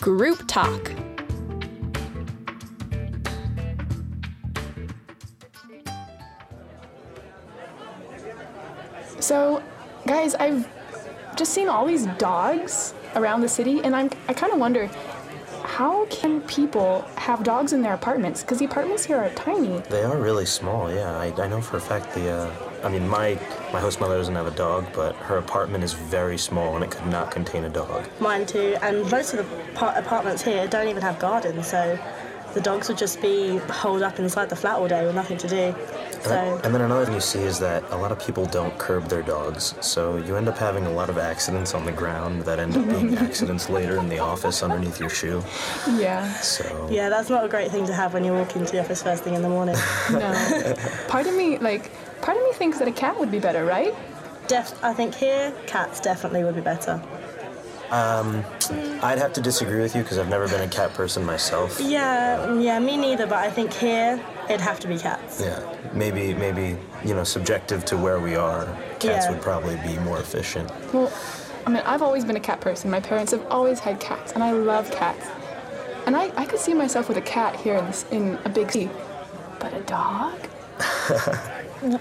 [0.00, 0.92] Group Talk.
[9.18, 9.62] So,
[10.06, 10.68] guys, I've
[11.36, 14.88] just seen all these dogs around the city, and I'm I kind of wonder
[15.78, 18.42] how can people have dogs in their apartments?
[18.42, 19.78] Because the apartments here are tiny.
[19.88, 21.16] They are really small, yeah.
[21.16, 22.52] I, I know for a fact the, uh,
[22.82, 23.38] I mean, my,
[23.72, 26.90] my host mother doesn't have a dog, but her apartment is very small and it
[26.90, 28.08] could not contain a dog.
[28.18, 31.96] Mine too, and most of the par- apartments here don't even have gardens, so
[32.58, 35.46] the dogs would just be holed up inside the flat all day with nothing to
[35.46, 35.72] do.
[36.22, 39.04] So And then another thing you see is that a lot of people don't curb
[39.04, 42.58] their dogs, so you end up having a lot of accidents on the ground that
[42.58, 45.40] end up being accidents later in the office underneath your shoe.
[45.90, 46.28] Yeah.
[46.40, 49.04] So yeah, that's not a great thing to have when you walk into the office
[49.04, 49.76] first thing in the morning.
[50.10, 50.74] No.
[51.06, 53.94] part of me, like, part of me thinks that a cat would be better, right?
[54.48, 57.00] Def- I think here cats definitely would be better.
[57.90, 58.44] Um,
[59.02, 61.80] I'd have to disagree with you because I've never been a cat person myself.
[61.80, 63.26] Yeah, yeah, me neither.
[63.26, 65.40] But I think here it'd have to be cats.
[65.40, 65.62] Yeah,
[65.94, 68.66] maybe maybe you know subjective to where we are,
[68.98, 69.30] cats Yeah.
[69.30, 70.70] would probably be more efficient.
[70.92, 71.10] Well,
[71.66, 72.90] I mean, I've always been a cat person.
[72.90, 75.26] My parents have always had cats, and I love cats.
[76.06, 78.72] And I, I could see myself with a cat here in, this, in a big
[78.72, 78.88] city.
[79.60, 80.38] But a dog?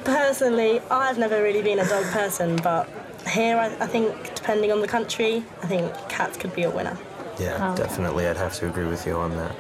[0.05, 2.89] Personally, I've never really been a dog person, but
[3.27, 6.97] here I, I think depending on the country, I think cats could be a winner.
[7.39, 7.83] Yeah, Okay.
[7.83, 9.55] definitely, I'd have to agree with you on that.